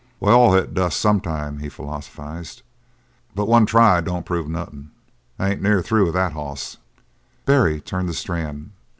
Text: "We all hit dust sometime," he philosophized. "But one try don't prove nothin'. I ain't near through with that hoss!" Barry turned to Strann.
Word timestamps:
"We 0.19 0.31
all 0.31 0.53
hit 0.53 0.73
dust 0.73 0.99
sometime," 0.99 1.59
he 1.59 1.69
philosophized. 1.69 2.63
"But 3.35 3.47
one 3.47 3.67
try 3.67 4.01
don't 4.01 4.25
prove 4.25 4.49
nothin'. 4.49 4.89
I 5.37 5.51
ain't 5.51 5.61
near 5.61 5.83
through 5.83 6.05
with 6.05 6.15
that 6.15 6.33
hoss!" 6.33 6.77
Barry 7.45 7.79
turned 7.79 8.07
to 8.07 8.15
Strann. 8.15 8.71